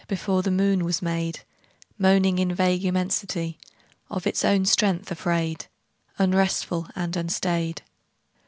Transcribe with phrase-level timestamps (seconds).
[0.07, 1.41] Before the moon was made,
[1.99, 3.59] Moaning in vague immensity,
[4.09, 5.67] Of its own strength afraid,
[6.17, 7.83] Unresful and unstaid.